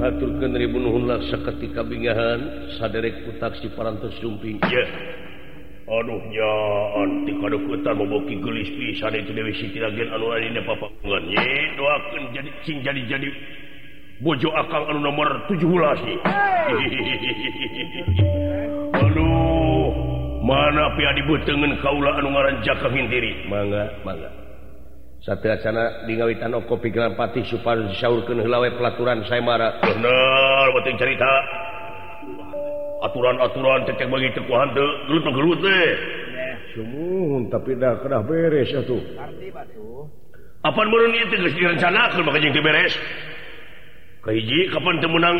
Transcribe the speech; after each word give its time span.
ngaturkan 0.00 0.52
ribulah 0.52 1.18
seketika 1.28 1.82
bingahan 1.84 2.70
saderek 2.76 3.26
taksi 3.40 3.72
parantos 3.74 4.12
sumping 4.20 4.60
yes. 4.68 4.90
aduhnya 5.86 6.52
anti 6.98 7.32
kadukutan 7.38 7.94
memboki 7.94 8.36
gelis 8.42 8.70
pisan 8.74 9.14
itu 9.16 9.30
Dewi 9.30 9.54
Siti 9.56 9.78
lagian 9.78 10.10
anu 10.10 10.32
lain 10.32 10.58
papa 10.66 10.90
ngenyi 11.02 11.78
doakan 11.78 12.22
jadi 12.34 12.50
sing 12.66 12.82
jadi 12.82 13.00
jadi 13.06 13.28
bojo 14.24 14.50
akang 14.54 14.90
anu 14.90 15.00
nomor 15.02 15.46
17 15.48 15.62
nih 16.06 16.18
aduh 19.02 19.66
mana 20.46 20.94
pihak 20.94 21.18
dibutengen 21.18 21.74
kaula 21.82 22.22
anu 22.22 22.30
ngaran 22.30 22.62
jaka 22.62 22.86
hindiri? 22.86 23.50
Mangga 23.50 23.90
mangga. 24.06 24.45
sana 25.26 26.06
diwitan 26.06 26.54
pikiran 26.54 27.18
Patih 27.18 27.42
Supaurwe 27.50 28.70
pelaturan 28.78 29.26
saya 29.26 29.42
marah 29.42 29.82
bener 29.82 30.66
betul 30.70 30.94
cerita 31.02 31.30
aturan-aturan 33.10 33.90
cecek 33.90 34.06
bagi 34.06 34.30
kekuhan 34.38 34.70
tapi 37.50 37.74
dah 37.74 37.98
kena 38.06 38.22
beres 38.22 38.70
tuh 38.86 39.02
apa 40.62 40.80
direncanakan 41.58 42.22
beres? 42.30 42.54
Diberes 42.54 42.94
keji 44.22 44.70
kapan 44.70 45.02
temenang 45.02 45.38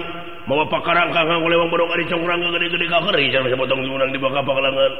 mau 0.50 0.66
apa 0.66 0.78
karang 0.82 1.14
kakang 1.14 1.42
oleh 1.46 1.58
wong 1.62 1.70
borong 1.70 1.90
ari 1.94 2.10
congkrang 2.10 2.42
gede-gede 2.42 2.86
kakar 2.90 3.14
jangan 3.30 3.54
potong 3.54 3.82
diunang 3.86 4.10
di 4.10 4.18
bakal 4.18 4.42
pakalangan 4.42 4.92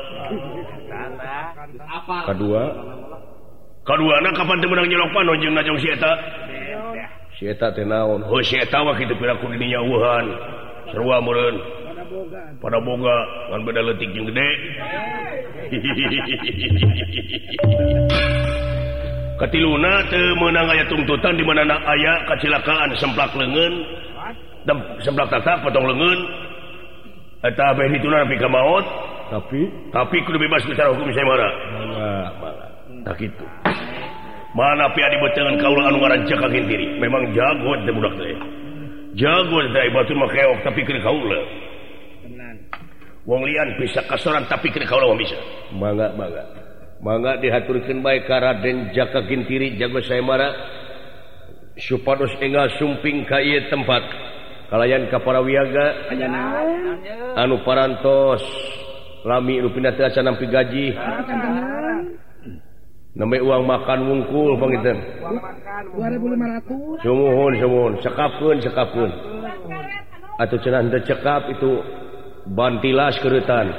kedua 2.30 2.63
Kaduana 3.87 4.35
kapan 4.35 4.59
teu 4.59 4.67
menang 4.67 4.91
nyolong 4.91 5.15
panon 5.15 5.39
jeung 5.39 5.55
najong 5.55 5.79
si 5.79 5.87
eta? 5.95 6.11
Si 7.39 7.47
eta 7.47 7.71
teh 7.71 7.87
naon? 7.87 8.19
Oh 8.27 8.43
si 8.43 8.59
eta 8.59 8.83
mah 8.83 8.99
kitu 8.99 9.15
piraku 9.15 9.47
di 9.55 9.63
dinya 9.63 9.79
dinyauhan. 9.79 10.27
Sarua 10.91 11.23
meureun. 11.23 11.55
Pada 12.59 12.83
boga 12.83 13.16
ngan 13.55 13.63
beda 13.63 13.87
leutik 13.87 14.10
jeung 14.10 14.27
gede. 14.27 14.49
Katiluna 19.38 20.03
teu 20.10 20.35
meunang 20.35 20.66
aya 20.66 20.82
tuntutan 20.91 21.38
di 21.38 21.47
mana 21.47 21.79
aya 21.87 22.27
kecelakaan 22.27 22.91
semplak 22.99 23.38
leungeun. 23.38 23.87
Semplak 25.07 25.30
tatak 25.30 25.63
potong 25.63 25.87
leungeun. 25.87 26.27
Eta 27.47 27.71
beh 27.79 27.87
dituna 27.95 28.27
nepi 28.27 28.35
ka 28.35 28.51
maot. 28.51 28.82
Tapi 29.30 29.71
tapi 29.95 30.27
kudu 30.27 30.43
bebas 30.43 30.66
bicara 30.66 30.91
hukum 30.91 31.07
saya 31.15 31.23
marah. 31.23 32.66
tak 33.07 33.23
itu 33.23 33.46
mana 34.59 34.90
pi 34.90 34.99
dibetengan 35.07 35.62
kaulah 35.62 35.85
anu 35.87 36.02
ngaran 36.02 36.26
cekak 36.26 36.51
diri 36.51 36.99
memang 36.99 37.30
jago 37.30 37.73
teh 37.87 37.93
budak 37.95 38.15
teh 38.18 38.35
jago 39.15 39.59
teh 39.71 39.87
batu 39.95 40.13
makeok 40.18 40.59
tapi 40.66 40.82
keur 40.82 40.98
kaula 41.07 41.40
Wong 43.26 43.43
lian 43.43 43.74
bisa 43.82 44.07
kasoran 44.07 44.46
tapi 44.46 44.71
keur 44.71 44.87
kaula 44.87 45.10
wong 45.10 45.18
bisa. 45.18 45.35
Mangga 45.74 46.15
mangga. 46.15 46.46
Mangga 47.02 47.35
dihaturkan 47.43 47.98
baik 47.98 48.30
ka 48.30 48.38
Raden 48.38 48.95
Jaka 48.95 49.26
Gintiri 49.26 49.74
jago 49.74 49.98
saya 50.07 50.23
marah. 50.23 50.54
Supados 51.74 52.30
enggal 52.38 52.70
sumping 52.79 53.26
ka 53.26 53.43
ieu 53.43 53.66
tempat. 53.66 54.07
Kalayan 54.70 55.10
ka 55.10 55.18
para 55.18 55.43
wiaga 55.43 56.07
anu 57.35 57.59
parantos 57.66 58.46
lami 59.26 59.59
nu 59.59 59.74
pindah 59.74 59.98
acan 59.98 60.23
nampi 60.23 60.46
gaji. 60.46 60.95
namanya 63.17 63.43
uang 63.49 63.65
makan 63.65 63.99
wungkul 64.12 64.61
pengitan 64.61 65.00
sumuhun 67.00 67.53
sumuhun 67.56 67.93
sekapun 68.05 68.56
sekapun. 68.61 69.11
Atau 70.37 70.61
cenan 70.61 70.93
cekap 70.93 71.49
itu 71.49 71.81
bantilas 72.53 73.16
kerutan 73.25 73.72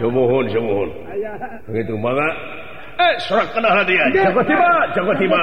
sumuhun 0.00 0.48
sumuhun 0.48 0.88
begitu 1.68 1.92
mangga. 2.00 2.28
Eh 2.94 3.14
serak 3.26 3.52
kena 3.52 3.68
hadiah 3.68 4.06
jago 4.16 4.40
tiba 4.48 4.70
jago 4.96 5.12
tiba. 5.20 5.40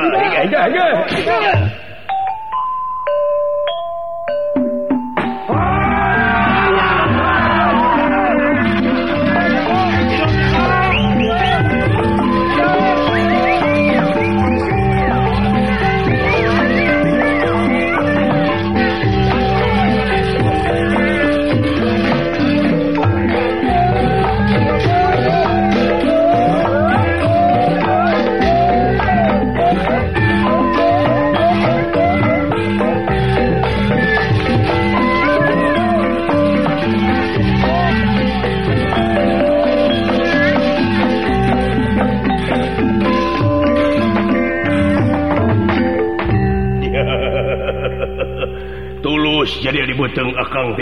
dibuteng 50.01 50.33
akang. 50.33 50.73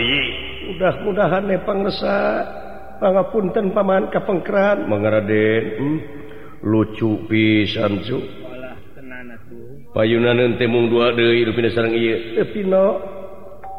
Mudah-mudahan 0.69 1.43
nepangsa 1.43 2.39
pangapunten 3.03 3.75
paman 3.75 4.07
kapengkran 4.07 4.87
mengaraden 4.87 5.63
hmm. 5.75 5.99
lucu 6.63 7.19
pisan 7.27 7.99
cu 7.99 8.23
payunan 9.91 10.55
temung 10.55 10.87
dua 10.87 11.11
deui 11.11 11.43
lu 11.43 11.51
sareng 11.51 11.91
ieu. 11.99 12.47
Pino. 12.55 12.87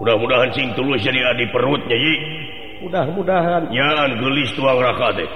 Mudah-mudahan 0.04 0.52
sing 0.52 0.76
tulus 0.76 1.00
jadi 1.00 1.24
di 1.40 1.48
perutnya 1.48 1.96
yi 1.96 2.14
mudah-mudahan. 2.84 3.72
Nyaan 3.72 4.20
gelis 4.20 4.52
tuang 4.56 4.76
raka 4.76 5.16
teh. 5.16 5.30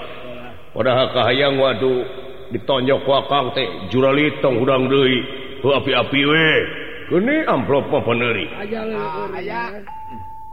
Padahal 0.76 1.16
kahayang 1.16 1.56
waduh 1.56 2.04
ditonjok 2.52 3.08
wakang 3.08 3.56
teh. 3.56 3.88
Juralitong 3.88 4.60
udang 4.60 4.84
deui. 4.92 5.20
Api-api 5.64 6.20
we 6.28 6.48
Kene 7.08 7.44
amplop 7.44 7.92
peneri 7.92 8.04
peneuri. 8.04 8.46
Ah, 9.50 9.70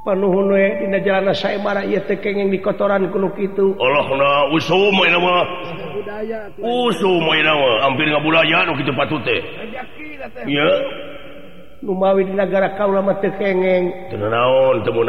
Panuhun 0.02 0.50
we 0.50 0.66
dina 0.82 0.98
jalan 1.06 1.30
saya 1.30 1.62
marah 1.62 1.86
ieu 1.86 2.02
teh 2.10 2.18
kenging 2.18 2.50
dikotoran 2.50 3.14
kuno 3.14 3.30
kitu. 3.38 3.78
Allahna 3.78 4.50
usum 4.50 4.98
mah. 4.98 5.46
Usum 6.58 7.22
mah 7.22 7.86
hampir 7.86 8.10
ngabulaya 8.10 8.66
nu 8.66 8.74
patut 8.98 9.22
teh. 9.22 9.38
Di 10.42 12.24
negara 12.34 12.74
kaula 12.82 13.06
mah 13.06 13.22
tekengeng. 13.22 14.10
Teu 14.10 14.26
naon 14.26 14.82
teu. 14.82 15.06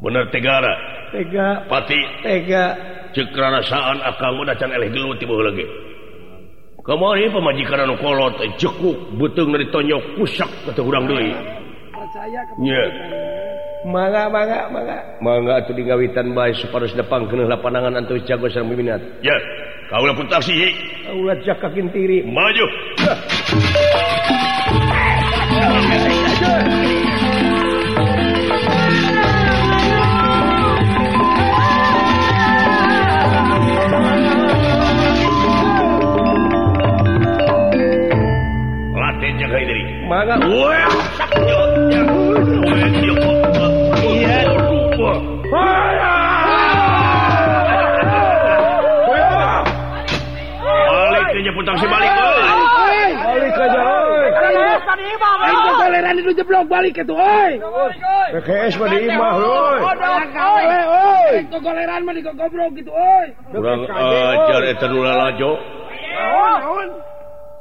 Bener 0.00 0.24
tegara. 0.32 0.74
Tega. 1.12 1.68
Pati. 1.68 2.00
Tega. 2.24 2.64
Ceuk 3.12 3.36
rarasaan 3.36 4.00
akang 4.00 4.40
udah 4.40 4.56
can 4.56 4.72
eleh 4.72 4.88
gelut 4.88 5.20
tiba 5.20 5.36
lagi. 5.36 5.91
kemarin 6.82 7.30
pemajikan 7.30 7.94
kolot 7.98 8.34
eh, 8.42 8.50
cekuk 8.58 9.14
betung 9.18 9.54
dari 9.54 9.70
tonyok 9.70 10.18
pusak 10.18 10.50
atau 10.66 10.82
kurang 10.82 11.06
doi 11.06 11.30
manga 13.82 14.30
mangga 14.30 14.30
mangga 14.30 14.60
mangga. 14.70 14.98
Mangga 15.18 15.54
atau 15.62 15.74
di 15.74 15.82
gawitan 15.82 16.34
baik 16.34 16.54
supaya 16.58 16.86
sedepang 16.86 17.26
kena 17.26 17.50
lapanangan 17.50 17.98
antar 17.98 18.18
jago 18.22 18.46
sang 18.46 18.70
minat 18.70 19.02
ya 19.22 19.34
yeah. 19.34 19.40
kaulah 19.90 20.14
pun 20.14 20.26
taksi 20.30 20.54
kaulah 21.06 21.36
jaka 21.42 21.68
kintiri 21.74 22.22
maju. 22.22 22.66
Maga. 40.12 40.36
putang 51.52 51.76
si 51.78 51.86
balik 51.86 52.10
balik 53.22 53.54
aja 53.60 53.82
toleran 55.78 56.16
itu 56.18 56.30
jeblok 56.34 56.64
balik 56.66 56.96
itu 56.96 57.14
oi. 57.14 57.52
PKS 58.32 58.74
mah 58.80 58.88
di 58.88 58.98
imah 59.06 59.34
oi. 59.36 59.78
Oi. 60.80 61.34
Toleran 61.52 62.00
mah 62.02 62.14
di 62.16 62.22
goblok 62.24 62.70
gitu 62.74 62.90
oi. 62.90 63.26
Kurang 63.52 63.86
ajar 63.86 64.62
eta 64.64 64.86
nu 64.88 65.04
lalajo 65.06 65.60
baku 66.12 67.01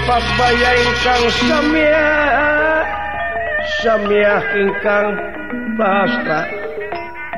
papat 0.00 0.24
baya 0.40 0.70
ingkang 0.80 1.24
samia 1.44 2.08
samia 3.84 4.36
ingkang 4.56 5.08
prasta 5.76 6.40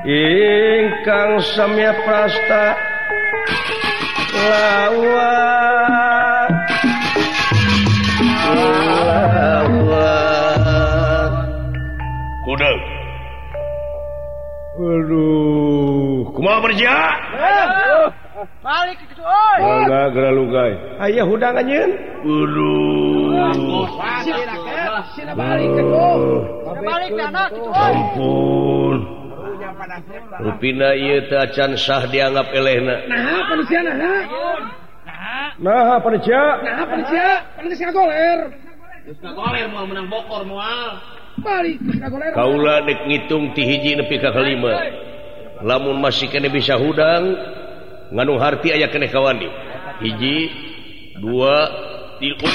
ingkang 0.06 1.42
samia 1.58 1.90
prasta 2.06 2.66
lawa. 4.46 5.34
Lawa. 9.02 10.18
Kuda 12.46 12.70
aduh. 14.82 16.26
Kumaha 16.32 16.58
berjaya? 16.64 17.10
Balik 18.62 18.98
Ayah 21.02 21.24
hudang 21.26 21.54
anjir. 21.58 21.88
Ulu. 22.22 23.34
Ampun. 27.72 28.98
Rupina 30.42 30.94
ieu 30.94 31.22
teh 31.28 31.38
acan 31.38 31.76
sah 31.78 32.06
dianggap 32.08 32.50
elehna. 32.54 33.06
Naha 33.06 33.36
Nah, 33.52 33.94
naha? 33.94 34.20
Naha 35.58 35.94
panitia? 36.02 36.42
Naha 36.64 36.82
panitia? 36.88 37.28
panusia. 37.54 37.56
Panusia 37.58 37.88
goler. 37.94 38.38
Geus 39.06 39.18
goler 39.22 39.66
moal 39.70 39.86
menang 39.90 40.08
bokor 40.10 40.42
moal. 40.46 40.98
Balik 41.42 41.78
ka 41.82 42.08
goler. 42.10 42.30
Kaula 42.34 42.82
dek 42.86 43.00
ngitung 43.06 43.54
ti 43.54 43.62
hiji 43.66 43.98
nepi 43.98 44.18
ka 44.18 44.30
kalima. 44.34 44.72
Lamun 45.62 46.02
masih 46.02 46.26
kene 46.26 46.50
bisa 46.50 46.74
hudang, 46.74 47.38
nganu 48.12 48.36
harti 48.36 48.68
aya 48.76 48.92
kene 48.92 49.08
kawani 49.08 49.48
hiji 50.04 50.52
dua 51.16 51.56
tiga. 52.20 52.50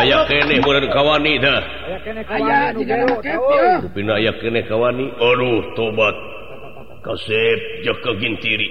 Aya 0.00 0.24
kene 0.24 0.56
kawani 0.88 1.32
dah. 1.36 1.60
Aya 2.32 2.72
ayah 4.16 4.34
kene 4.40 4.60
kawani 4.64 5.06
aduh 5.20 5.62
tobat. 5.76 6.16
Kasep 7.04 7.86
jaka 7.86 8.18
gintiri 8.18 8.66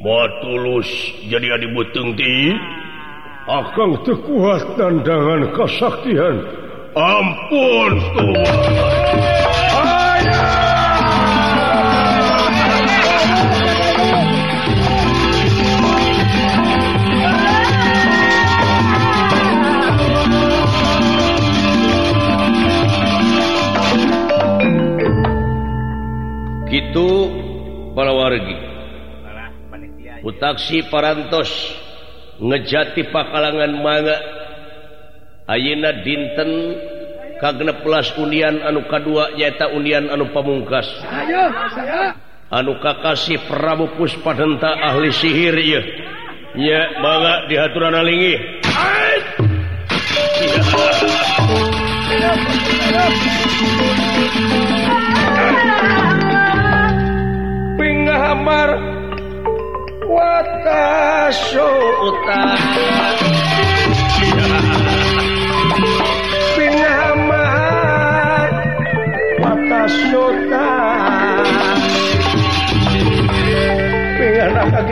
mau 0.00 0.24
tulus 0.40 0.88
jadi 1.26 1.58
adi 1.58 1.66
buteng 1.74 2.14
ti. 2.14 2.54
Akan 3.50 3.98
tekuat 4.06 4.78
tandangan 4.78 5.50
kesaktian. 5.58 6.46
Ampun 6.94 7.92
tobat. 8.14 9.41
utaksi 30.22 30.86
parantos 30.88 31.50
ngejati 32.40 33.10
pakalangan 33.10 33.72
manga 33.78 34.18
Ayeuna 35.42 35.90
dinten 36.06 36.78
ka 37.42 37.50
16 37.50 37.82
Unian 38.22 38.62
anu 38.62 38.86
kadua 38.86 39.34
nyaeta 39.34 39.74
undian 39.74 40.06
Unian 40.06 40.14
anu 40.14 40.30
pamungkas. 40.30 40.86
Anu 42.52 42.78
Kakasih 42.78 43.42
Prabu 43.50 43.90
Puspadenta 43.98 44.76
ahli 44.78 45.10
sihir 45.10 45.56
ya 46.52 46.84
banget 47.00 47.40
dihaturan 47.48 47.96
alingi 47.96 48.36
pinggah 57.80 58.18
hamar 58.20 58.91
wata 60.12 60.84
sota 61.32 62.40
pinama 66.56 67.44
wata 69.40 69.80
sota 69.88 70.68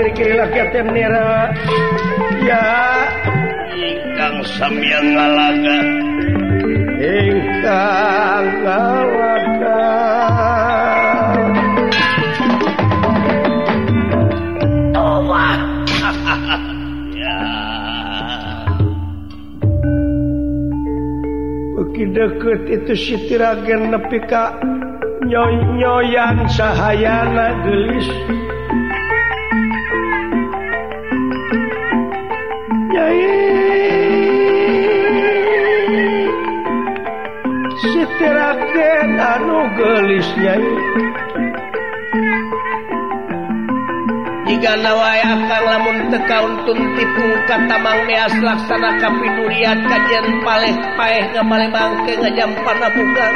kiri-kiri 0.00 0.34
laki 0.38 0.58
ya. 2.46 2.64
Ingkang 3.80 4.38
samyang 4.56 5.08
ngalaga. 5.16 5.78
Ingkang 7.00 8.46
ngalaga. 8.64 9.84
deket 22.08 22.60
itu 22.72 22.92
Sitiragen 22.96 23.92
nepika 23.92 24.56
nyonyoyan 25.28 26.48
cahayana 26.48 27.60
gelis. 27.64 28.08
Nyai. 32.88 33.24
Sitiragen 37.84 39.10
anu 39.20 39.60
gelis 39.76 40.28
nyai. 40.40 41.19
nawayakang 44.60 45.64
lamun 45.64 45.98
teka 46.12 46.44
untungtiung 46.44 47.32
katamang 47.48 48.04
neas 48.04 48.34
laksana 48.44 49.00
kapidurian 49.00 49.80
kajian 49.88 50.26
paleh 50.44 50.76
paeh 51.00 51.24
ngamale 51.32 51.66
bangke 51.72 52.12
ngajam 52.20 52.52
ngajampar 52.52 52.76
nabukan 52.76 53.34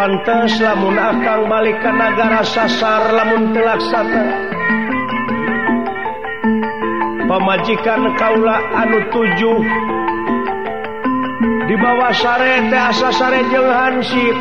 pantas 0.00 0.56
lamun 0.64 0.96
akang 0.96 1.44
balik 1.44 1.76
ke 1.84 1.92
negara 1.92 2.40
sasar 2.40 3.12
lamun 3.12 3.52
telaksana. 3.52 4.24
Pemajikan 7.28 8.02
kaula 8.16 8.56
anu 8.80 8.98
tujuh. 9.12 9.60
di 11.70 11.78
bawah 11.78 12.10
sare 12.10 12.66
teh 12.66 12.82
asa 12.82 13.14
sare 13.14 13.46
jeung 13.46 13.70
hansip. 13.70 14.36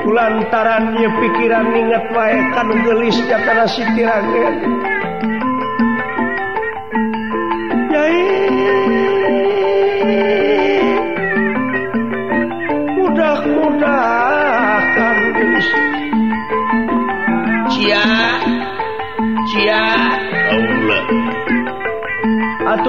Kulantaran 0.00 0.96
pikiran 0.96 1.76
inget 1.76 2.08
wae 2.08 2.40
kan 2.56 2.72
gelis 2.72 3.20
jatana 3.28 3.68
sitirage 3.68 4.44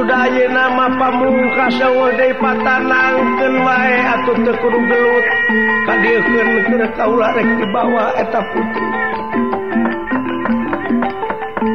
Uday 0.07 0.47
nama 0.55 0.87
pamungkasawadai 0.87 2.39
patanangkeun 2.39 3.55
wae 3.59 3.99
atuh 4.07 4.39
teu 4.39 4.55
kudu 4.55 4.79
gelut. 4.87 5.25
Kadirkan 5.83 6.49
keur 6.63 6.83
kaula 6.95 7.35
rek 7.35 7.49
dibawa 7.59 8.15
eta 8.15 8.39
putri 8.39 8.87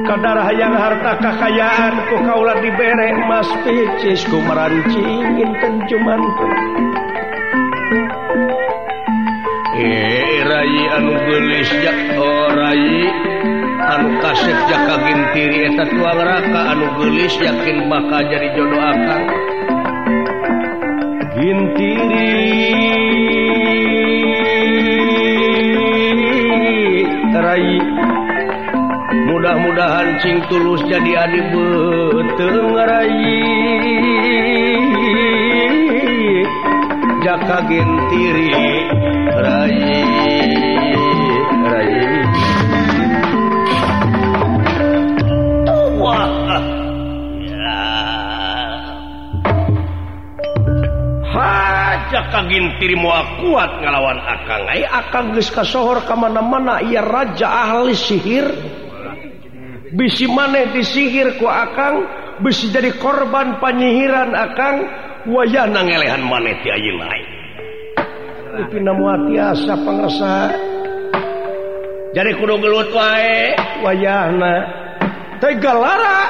kadar 0.08 0.48
hayang 0.48 0.72
harta 0.72 1.12
kekayaan 1.20 1.94
ku 2.08 2.24
kaula 2.24 2.56
dibere 2.64 3.12
emas 3.20 3.52
picis 3.68 4.24
ku 4.24 4.40
merancing 4.40 5.36
inten 5.36 5.84
cuman 5.92 6.20
Eh, 9.76 10.40
rai 10.48 10.80
anu 10.96 11.20
gelis 11.20 11.68
oh 12.16 12.48
orai 12.48 12.88
anu 13.92 14.16
kasih 14.24 14.56
jaka 14.72 14.94
gintiri 15.04 15.68
eta 15.68 15.84
tuang 15.84 16.20
raka 16.24 16.60
anu 16.72 16.86
gelis 16.96 17.34
yakin 17.36 17.92
bakal 17.92 18.22
jadi 18.24 18.48
jodoh 18.56 18.80
akang. 18.80 19.24
Gintiri. 21.36 22.32
Rai 27.32 27.74
mudah-mudahan 29.28 30.08
cing 30.22 30.38
tulus 30.48 30.80
jadi 30.88 31.12
adi 31.26 31.40
beteng 31.52 32.72
rai 32.76 33.20
jaka 37.20 37.58
gintiri 37.68 38.52
rai 39.36 40.71
kagintiri 52.28 52.92
mua 52.92 53.40
kuat 53.40 53.80
ngalawan 53.80 54.20
akan 54.20 54.60
akan 54.84 55.24
kasohor 55.48 56.04
kemana-mana 56.04 56.84
ia 56.84 57.00
raja 57.00 57.48
ahli 57.48 57.96
sihir. 57.96 58.46
Bisi 59.92 60.28
maneh 60.28 60.72
disihirku 60.72 61.44
akan 61.48 61.92
besi 62.44 62.68
jadi 62.68 62.96
korban 63.00 63.60
penyihiran 63.60 64.32
akan 64.36 64.74
wayah 65.28 65.68
nangelehan 65.68 66.24
maneh 66.24 66.60
tiasa 69.32 69.72
pengersa 69.80 70.34
jadi 72.12 72.36
kudu 72.36 72.60
gelut 72.60 72.92
wae 72.92 73.56
wayahna. 73.80 74.54
Tega 75.40 75.72
lara. 75.72 76.20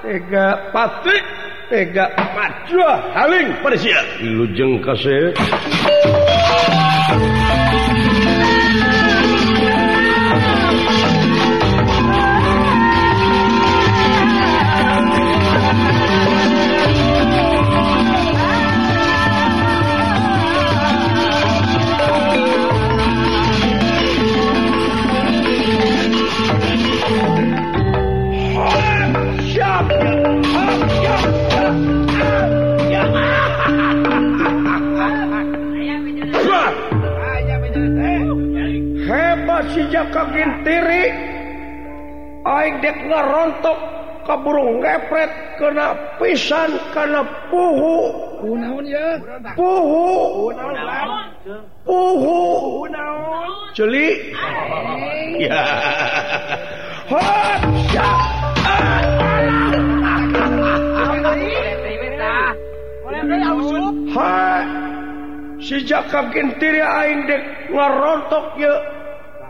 Tega 0.00 0.72
patik 0.72 1.20
pega 1.68 2.08
Maling 3.12 3.60
pada 3.60 3.76
si 3.76 3.92
lujeng 4.24 4.80
kasih 4.80 5.36
kagintiri. 40.14 41.04
Aing 42.46 42.80
dek 42.80 42.96
ngarontok 43.04 43.78
ka 44.24 44.34
burung 44.40 44.80
gepret 44.80 45.30
kena 45.58 45.96
pisan 46.16 46.70
kana 46.94 47.24
puhu. 47.50 48.12
Kunaon 48.38 48.84
ya? 48.86 49.18
Puhu. 49.58 50.06
Kunaon 50.54 51.28
puhu. 51.82 52.40
Kunaon 52.86 53.50
celi 53.74 54.34
ya. 55.42 55.64
Hot 57.08 57.62
shot. 57.90 58.38
Ha 64.08 64.64
si 65.60 65.84
Jakab 65.84 66.32
Gintiri 66.32 66.80
aing 66.80 67.28
dek 67.28 67.42
ngarontok 67.70 68.56
ye 68.56 68.72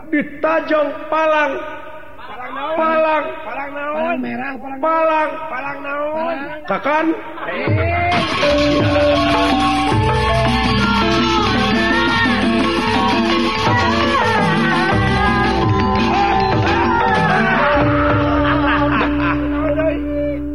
ditajjong 0.09 0.89
palang. 1.09 1.53
Palang. 2.49 3.25
Palang 3.45 4.17
merah 4.21 4.53
palang. 4.81 5.29
Palang 5.49 5.79
naon. 5.85 6.37
Kakan. 6.65 7.05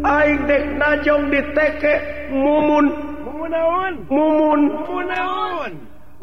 Aing 0.04 0.40
dek 0.44 0.64
najong 0.76 1.24
diteke 1.32 1.94
mumun 2.34 2.86
mumun. 3.24 3.48
Naon 3.50 3.92
mumun. 4.10 4.60
Mumun. 4.68 5.06
Naon 5.08 5.72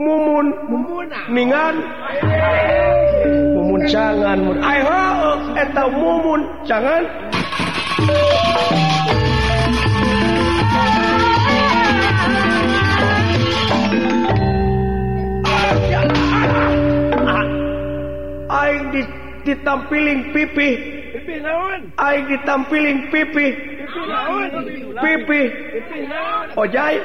mumun 0.01 0.47
mumun 0.65 1.05
ningan 1.29 1.75
jangan 3.89 4.37
eta 5.57 5.83
mumun 5.89 6.41
jangan. 6.67 7.03
Aing 18.51 18.91
di, 18.91 19.01
ditampiling 19.47 20.35
pipi. 20.35 20.69
Pipih 21.15 21.39
naon? 21.39 21.79
Aing 21.97 22.25
ditampiling 22.27 23.07
pipi. 23.09 23.47
Pipih 23.55 24.05
naon? 24.11 24.47
Pipi. 24.99 25.41
Pipih 25.71 26.05
ojai. 26.59 26.95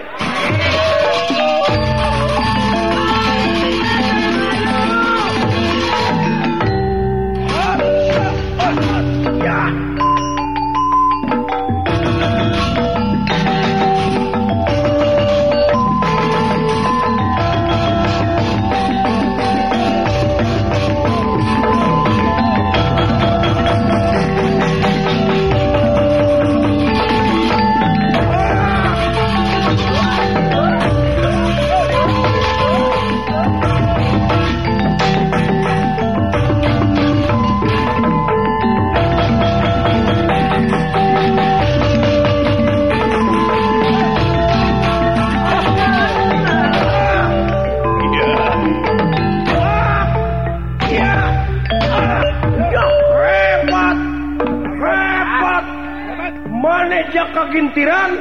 gintiran 57.56 58.12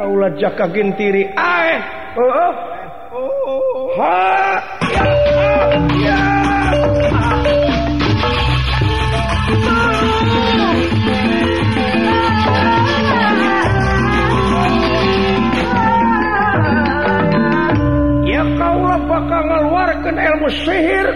Aula 0.00 0.32
jaka 0.40 0.72
gintiri 0.72 1.28
ae. 1.36 1.74
Heeh. 2.16 2.52
Ha. 4.00 4.16
Ya. 4.90 5.04
ya. 6.00 6.18
Ya 18.24 18.42
kaulah 18.58 18.98
bakal 19.04 19.42
ngeluarkan 19.44 20.16
ilmu 20.16 20.48
sihir 20.64 21.06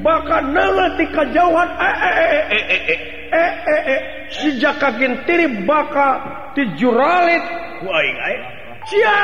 bakal 0.00 0.42
nengat 0.56 0.96
kejauhan 1.12 1.68
eh, 1.76 1.84
eh, 1.84 2.14
eh, 2.16 2.32
eh, 2.32 2.44
eh, 2.48 2.64
eh. 2.64 2.82
eh. 2.96 3.07
e, 3.38 3.46
e, 3.74 3.76
e. 3.94 3.96
si 4.34 4.48
jaka 4.58 4.98
tiri 4.98 5.62
bakal 5.62 6.52
di 6.54 6.62
juralit. 6.74 7.44
Aing 7.78 8.18
aing. 8.26 8.44
Sia 8.88 9.16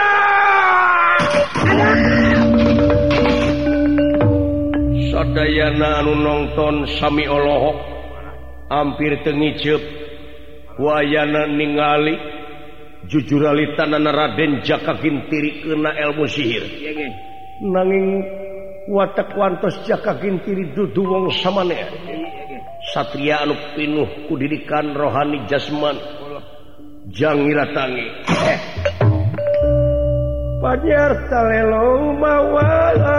sadayana 5.10 5.88
anu 6.02 6.14
nonton 6.14 6.86
sami 6.98 7.26
olohok. 7.26 7.78
Hampir 8.70 9.20
teu 9.22 9.34
tengicep 9.34 9.82
wayana 10.78 11.50
ningali. 11.50 12.16
Jujuralitan 13.04 13.92
Raden 14.00 14.64
jaka 14.64 14.96
tiri 15.02 15.60
keuna 15.60 15.92
ilmu 15.92 16.24
sihir. 16.24 16.64
Nanging 17.60 18.24
watak 18.88 19.36
wantos 19.36 19.76
jaka 19.84 20.16
tiri 20.20 20.72
dudu 20.72 21.04
wong 21.04 21.28
samane. 21.36 21.76
Satria 22.94 23.42
anu 23.42 23.58
pinuh 23.74 24.30
kudidikan 24.30 24.94
rohani 24.94 25.50
jasman 25.50 25.98
jangitangi 27.10 28.06
Panyar 30.62 31.12
talelo 31.26 32.14
mawala 32.14 33.18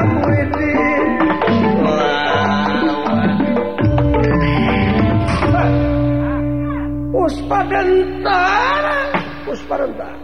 Puspadentara 7.21 9.13
Puspadentara 9.45 10.17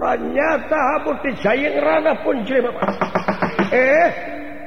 Pranyata 0.00 0.80
habuti 0.96 1.28
jayang 1.44 1.76
rada 1.76 2.16
pun 2.24 2.40
jelima 2.48 2.72
Eh 3.68 4.08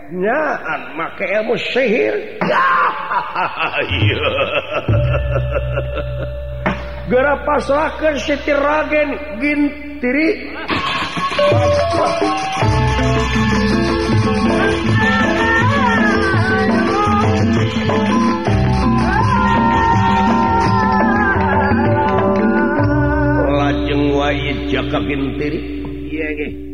Nyaan 0.06 0.94
make 0.94 1.26
ilmu 1.26 1.58
sihir. 1.58 2.38
Gara 7.10 7.34
pasrahkan 7.42 8.14
Siti 8.22 8.54
ragen 8.54 9.18
Gintiri 9.42 9.86
Gintiri? 10.06 10.30
jaka 24.76 25.00
Jakabintiri 25.00 25.60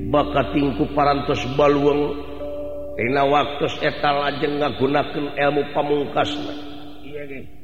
bakattingku 0.10 0.90
parantos 0.98 1.46
baluang. 1.54 2.34
Tina 2.92 3.24
waktu 3.24 3.66
etal 3.82 4.26
aja 4.26 4.46
ngagunakan 4.46 5.26
ilmu 5.34 5.62
pamungkas 5.74 6.38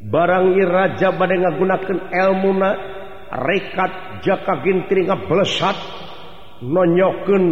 barangi 0.08 0.63
Raja 0.63 1.13
bad 1.13 1.32
ngagunakan 1.36 1.97
elmuna 2.10 2.69
rekat 3.28 4.23
Jakabintiri 4.23 5.06
nga 5.06 5.19
belesat 5.19 5.78
nonyoken 6.63 7.43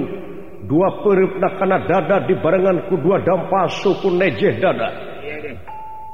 dua 0.65 1.03
peribna 1.03 1.61
kana 1.61 1.83
dada 1.85 2.25
di 2.25 2.33
barengan 2.41 2.89
kedua 2.89 3.21
dampas 3.21 3.81
suku 3.83 4.09
nejeh 4.13 4.57
dada. 4.57 4.89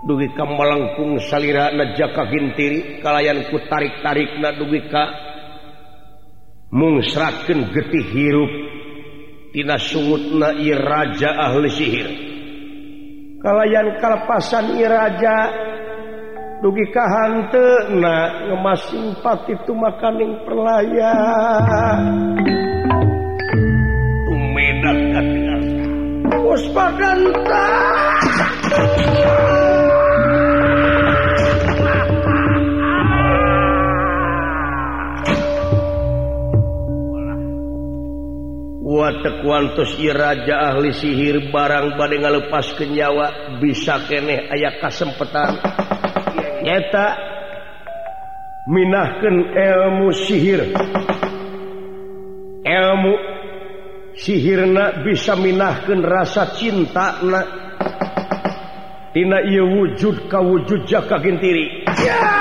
Dugi 0.02 0.34
Ka 0.34 0.50
melengkung 0.50 1.22
salirana 1.22 1.94
Jakabintiri 1.94 3.06
kalayanku 3.06 3.70
tarik-tarik 3.70 4.42
na 4.42 4.50
dugika 4.50 5.31
mungsraken 6.72 7.70
getih 7.76 8.06
hirup. 8.16 8.52
Tina 9.52 9.76
sungut 9.76 10.32
na 10.40 10.56
raja 10.56 11.36
ahli 11.36 11.68
sihir. 11.68 12.10
Kalayan 13.44 14.00
kalapasan 14.00 14.80
Iraja 14.80 15.38
dugi 16.64 16.88
kahante 16.94 17.92
na 18.00 18.48
ngemasing 18.48 19.20
pati 19.20 19.58
itu 19.58 19.74
makaning 19.76 20.40
perlaya. 20.48 21.14
Tumedak 24.24 25.00
katingan 25.12 25.62
waspadanta 26.48 27.66
tekuantus 39.20 40.00
Iraja 40.00 40.72
ahli 40.72 40.96
sihir 40.96 41.52
barang 41.52 42.00
pada 42.00 42.16
ngalepas 42.16 42.80
kenyawa 42.80 43.60
bisa 43.60 44.00
keeh 44.08 44.48
aya 44.48 44.80
kesempatan 44.80 45.60
nyata 46.64 47.32
minahkan 48.70 49.36
ilmu 49.52 50.08
sihir. 50.14 50.62
Ilmu 52.62 53.14
sihirna 54.14 55.02
bisa 55.02 55.34
minahkan 55.34 56.00
rasa 56.06 56.54
cinta 56.54 57.20
na. 57.26 57.42
Tina 59.12 59.44
iya 59.44 59.60
wujud 59.68 60.32
kawujud 60.32 60.88
jaka 60.88 61.20
gentiri. 61.20 61.84
yeah! 62.00 62.41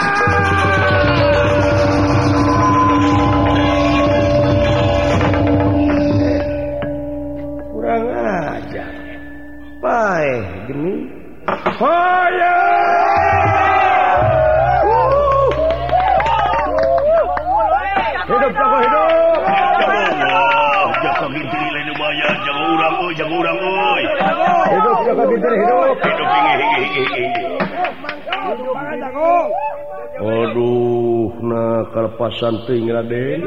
kalepasan 32.31 32.87
Raden. 32.87 33.40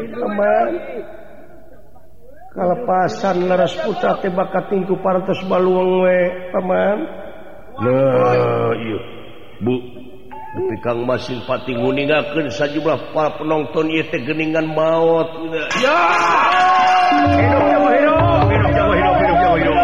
Kalepasan 2.54 3.38
laras 3.50 3.74
putra 3.82 4.22
tebaka 4.22 4.70
tingku 4.70 5.00
paras 5.02 5.42
baluang 5.50 6.06
we 6.06 6.20
paman. 6.54 6.98
Nah 7.82 8.72
iya. 8.78 9.00
Bu 9.64 9.74
tapi 10.54 10.76
kang 10.86 11.02
masin 11.10 11.42
pati 11.50 11.74
nguningakeun 11.74 12.46
sajumlah 12.54 13.10
para 13.10 13.42
penonton 13.42 13.90
ieu 13.90 14.06
teh 14.06 14.22
geuningan 14.22 14.70
maot. 14.70 15.26
Ya! 15.82 15.98
Hidup 17.42 17.64
jawa 17.74 17.90
hidup. 17.98 18.46
Hidup 18.54 18.72
jawa 18.78 18.94
hidup 18.94 19.16
hidup 19.18 19.58
hidup 19.58 19.84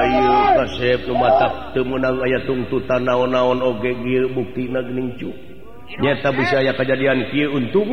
ayo 0.00 0.32
kasep 0.56 1.00
nu 1.08 1.14
matak 1.18 1.52
teu 1.76 1.84
meunang 1.84 2.18
aya 2.24 2.38
tungtutan 2.48 3.04
naon-naon 3.04 3.60
oge 3.60 3.92
ieu 3.92 4.32
buktina 4.32 4.80
geuning 4.86 5.12
cukup 5.20 5.59
bisa 6.36 6.62
aya 6.62 6.72
kejadian 6.78 7.26
untuk 7.50 7.90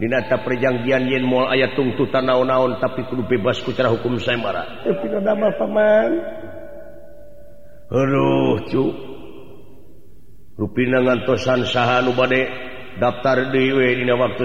binata 0.00 0.42
perjanjian 0.42 1.06
Yen 1.06 1.22
mau 1.22 1.46
ayat 1.46 1.76
tuntutan 1.78 2.26
naon-naon 2.26 2.80
tapi 2.82 3.06
perlu 3.06 3.28
bebasku 3.28 3.76
cara 3.76 3.92
hukum 3.92 4.18
saya 4.18 4.40
marah 4.40 4.66
ruangantosan 10.58 11.62
bade 12.14 12.42
daftar 12.98 13.50
dewe 13.50 14.06
waktu 14.06 14.44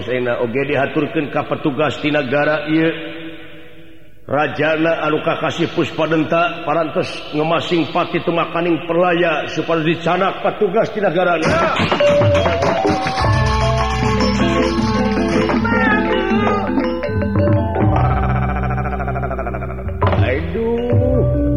diaturkan 0.66 1.30
ka 1.34 1.46
petugas 1.50 2.02
di 2.02 2.10
negara 2.14 2.66
ia 2.70 2.90
Rajana 4.30 5.10
anuka 5.10 5.42
kasih 5.42 5.74
puspadenta 5.74 6.62
paras 6.62 7.10
ngemasing 7.34 7.90
pati 7.90 8.22
tumakaning 8.22 8.78
perlaya 8.86 9.50
supaya 9.50 9.82
dicanak 9.82 10.46
petugas 10.46 10.86
di 10.94 11.02
negara 11.02 11.34
Aduh 20.22 20.78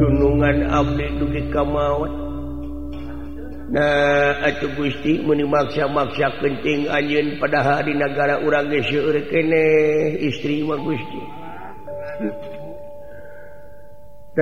gunungan 0.00 0.72
Abdi 0.72 1.06
dugi 1.20 1.42
kamawat. 1.52 2.12
Nah 3.68 4.48
atuh 4.48 4.72
Gusti 4.80 5.20
meni 5.20 5.44
maksa-maksa 5.44 6.40
kencing 6.40 6.88
anjeun 6.88 7.36
padahal 7.36 7.84
di 7.84 7.92
negara 7.92 8.40
urang 8.40 8.72
seueur 8.72 9.28
kene 9.28 9.64
istri 10.24 10.64
mah 10.64 10.80
Gusti 10.80 11.42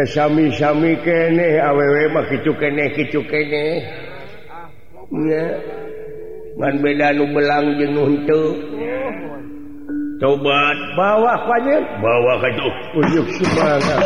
sami-sami 0.06 0.94
kene 1.02 1.58
awewe 1.58 2.02
mah 2.14 2.24
kicu 2.30 2.52
kene 2.54 2.94
kene. 3.26 3.64
Beda 6.60 7.08
nu 7.16 7.24
belang 7.34 7.66
jeung 7.80 7.92
nu 7.96 8.02
henteu. 8.06 8.54
Coba 10.20 10.76
bawah 11.00 11.40
bawa 12.04 12.32
ka 12.44 12.48
itu. 12.52 12.68
Unjuk 13.00 13.26
semangat 13.40 14.04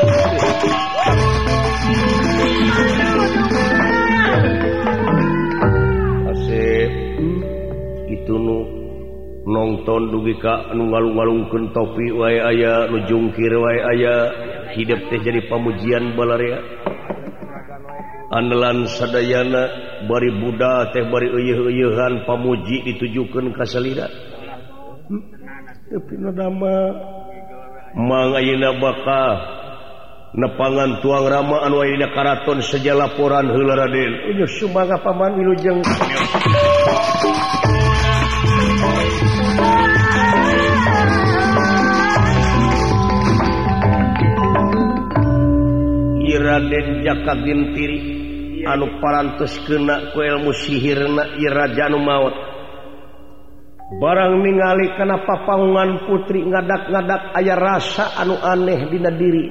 asep. 6.31 6.91
Hmm? 7.19 7.39
Itu 8.07 8.35
nu 8.39 8.74
nonton 9.44 10.09
dugi 10.09 10.40
Ka 10.40 10.72
anu 10.72 10.88
ngalung-walungkan 10.88 11.76
topi 11.76 12.09
wae 12.16 12.40
aya 12.40 12.88
nu 12.88 13.04
jungkir 13.04 13.52
wae 13.61 13.80
aya 13.80 14.14
hidup 14.72 15.00
teh 15.12 15.20
jadi 15.20 15.44
pamujian 15.52 16.16
balaria 16.16 16.64
andalan 18.33 18.88
sadayana 18.88 19.62
bari 20.09 20.33
Buddha 20.40 20.88
teh 20.96 21.04
bari 21.12 21.28
uyuh-uyuhan 21.28 22.24
pamuji 22.24 22.88
ditujukan 22.88 23.52
kasalida 23.52 24.09
tapi 25.92 26.14
nama 26.16 26.74
mangayina 27.94 28.74
baka 28.80 29.24
nepangan 30.35 30.98
tuang 30.98 31.30
rama 31.30 31.62
anu 31.62 31.85
ayina 31.85 32.11
karaton 32.11 32.59
seja 32.59 32.96
laporan 32.96 33.46
heula 33.46 33.78
Raden. 33.78 34.35
Uyuh 34.35 34.50
sumangga 34.50 34.98
paman 34.98 35.38
wilujeng. 35.38 35.78
Raden 46.55 47.03
Jakagintiri 47.03 47.99
anu 48.62 49.03
parantos 49.03 49.59
kena 49.67 50.14
kuelmu 50.14 50.55
sihirna 50.55 51.35
Irajanu 51.35 51.99
maut. 51.99 52.35
Barang 53.99 54.38
ningali 54.38 54.95
kenapa 54.95 55.45
papangan 55.45 56.07
putri 56.07 56.47
ngadak-ngadak 56.47 57.35
ayah 57.43 57.59
rasa 57.59 58.14
anu 58.23 58.38
aneh 58.38 58.87
dina 58.87 59.11
diri 59.11 59.45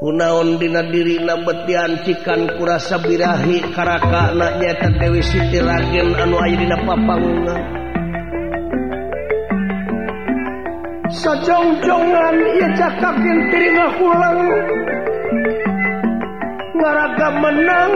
kunaon 0.00 0.56
dina 0.56 0.86
diri 0.86 1.18
nabetiancikan 1.20 2.56
kurasa 2.56 3.02
birahi 3.02 3.68
karakaknyaeta 3.74 4.96
Dewi 5.02 5.20
Siti 5.20 5.60
Ragen 5.60 6.14
anu 6.16 6.40
Air 6.40 6.56
dina 6.56 6.78
papangan 6.82 7.85
sejongjongan 11.10 12.36
ia 12.58 12.68
cakakin 12.74 13.38
teringa 13.50 13.88
pulang. 13.98 14.40
Ngaraga 16.76 17.28
menang 17.40 17.94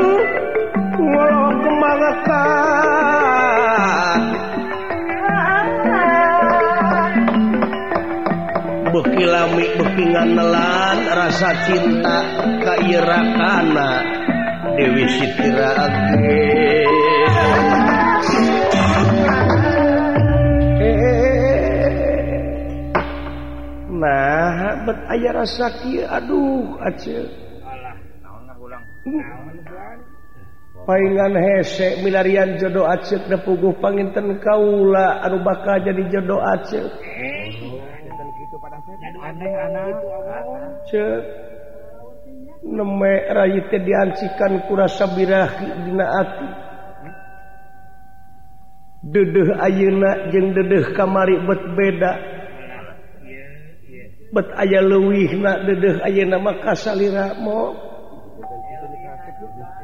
walau 1.00 1.50
kemangakan 1.62 2.90
beki 8.90 9.22
lami 9.22 9.66
beki 9.78 10.04
nganelan 10.10 10.98
rasa 11.14 11.54
cinta 11.64 12.18
kairakana 12.66 14.02
Dewi 14.74 15.06
Sitira 15.06 15.86
sahabat 24.90 25.06
aya 25.10 25.30
rasa 25.30 25.70
aduh 26.18 26.74
hmm. 29.06 29.22
palingan 30.86 31.34
hesek 31.38 32.02
milarian 32.02 32.58
jodoh 32.58 32.90
acek 32.90 33.30
depuguh 33.30 33.74
panginten 33.78 34.42
kaula 34.42 35.22
anu 35.22 35.38
bakal 35.46 35.78
jadi 35.82 36.02
jodoh 36.10 36.42
acek 36.42 36.90
neme 42.60 43.12
rayite 43.32 43.80
diancikan 43.80 44.68
kurasa 44.68 45.08
birahi 45.16 45.88
dina 45.88 46.06
ati. 46.20 46.48
Dedeh 49.00 49.56
ayeuna 49.64 50.28
jeung 50.28 50.52
dedeh 50.52 50.92
kamari 50.92 51.40
bet 51.40 51.62
beda. 51.72 52.29
bet 54.30 54.48
aya 54.54 54.78
lewih 54.78 55.34
na 55.42 55.58
dedeh 55.66 56.06
aya 56.06 56.22
nama 56.22 56.54
kasalira 56.62 57.34
mok 57.42 57.90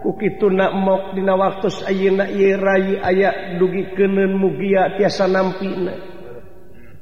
kukitu 0.06 0.46
na 0.54 0.70
mok 0.70 1.18
dina 1.18 1.35
waktu 1.35 1.66
ayeuna 1.82 2.30
ieu 2.30 2.54
rayi 2.54 2.94
aya 3.02 3.59
dugi 3.59 3.90
keuneun 3.98 4.38
mugia 4.38 4.94
tiasa 4.94 5.26
nampina 5.26 5.98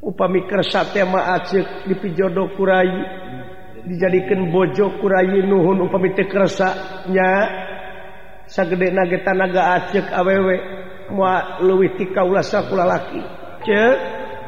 upami 0.00 0.48
kersa 0.48 0.88
teh 0.88 1.04
mah 1.04 1.36
aceuk 1.36 1.84
dipijodo 1.84 2.56
ku 2.56 2.64
rai 2.64 2.92
dijadikeun 3.84 4.48
bojo 4.48 4.96
ku 5.00 5.04
rai 5.04 5.44
nuhun 5.44 5.84
upami 5.84 6.16
teu 6.16 6.24
kersa 6.24 6.68
nya 7.12 7.28
sagedena 8.48 9.04
ge 9.04 9.20
tanaga 9.20 9.76
aceuk 9.76 10.08
awewe 10.08 10.56
moal 11.12 11.60
leuwih 11.60 11.92
ti 12.00 12.08
kaulasa 12.08 12.64
ku 12.68 12.76
laki 12.76 13.20
ceuk 13.68 13.96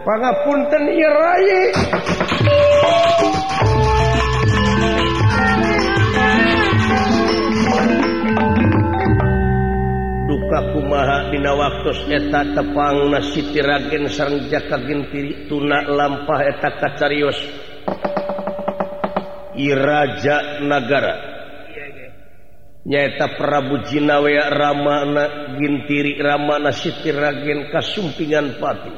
pangapunten 0.05 0.85
ieu 0.97 1.13
rai. 1.13 2.26
kakumaha 10.51 11.31
dina 11.35 11.53
waktu 11.55 11.91
eta 12.11 12.43
tepang 12.55 13.11
nasitiragen 13.11 14.07
jaka 14.51 14.77
gentiri 14.83 15.51
tuna 15.51 15.83
lampah 15.85 16.41
eta 16.47 16.71
kacarios. 16.79 17.39
Iraja 19.57 20.61
Nagara. 20.69 21.15
Nyaeta 22.87 23.35
Prabu 23.35 23.83
Jinawea 23.89 24.47
Ramana 24.53 25.59
Gintiri 25.59 26.23
Ramana 26.23 26.71
Sitiragen 26.71 27.73
kasumpingan 27.73 28.63
pati. 28.63 28.95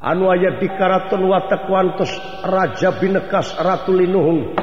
Anu 0.00 0.30
aya 0.30 0.56
di 0.56 0.68
karaton 0.72 1.26
watakwantos 1.26 2.12
Raja 2.46 2.96
Binekas 2.96 3.56
Ratu 3.60 3.92
Linuhung 3.92 4.54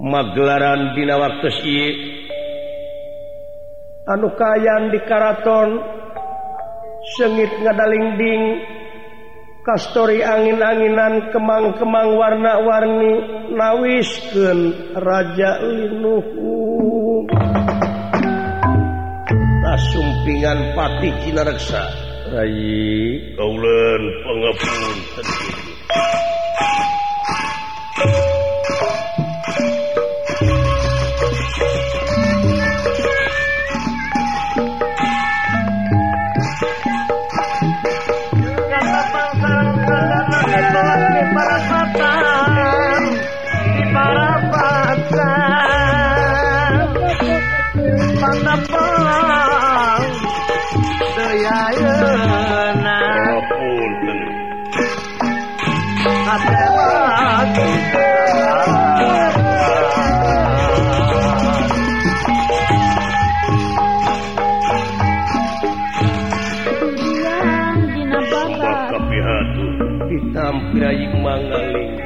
magelaran 0.00 0.96
dina 0.96 1.20
waktu 1.20 1.48
ieu 1.68 1.90
anu 4.10 4.34
kayan 4.34 4.90
di 4.90 4.98
Karaton 5.06 5.78
sengit 7.14 7.50
ngadalingding 7.62 8.58
kastori 9.62 10.18
angin-anginan 10.18 11.30
kemang-kemang 11.30 12.18
warna-warni 12.18 13.12
nawisken 13.54 14.58
Raja 14.98 15.62
Linuhu. 15.62 16.58
Sumpingan 19.80 20.76
Pati 20.76 21.08
Kinareksa 21.24 21.80
Rai 22.36 23.32
kaulen 23.32 24.02
pengepun 24.20 24.96
Graying 70.72 71.22
Mangaling. 71.22 71.99